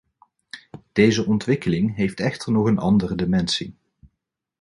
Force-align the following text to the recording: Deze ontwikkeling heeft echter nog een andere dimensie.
Deze 0.91 1.25
ontwikkeling 1.25 1.95
heeft 1.95 2.19
echter 2.19 2.51
nog 2.51 2.65
een 2.65 2.77
andere 2.77 3.15
dimensie. 3.15 3.75